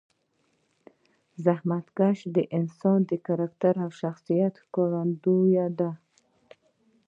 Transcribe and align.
زحمتکشي 1.43 2.27
د 2.37 2.39
انسان 2.57 2.99
د 3.09 3.11
کرکټر 3.25 3.75
او 3.85 3.89
شخصیت 4.01 4.53
ښکارندویه 4.63 5.67
ده. 5.79 5.91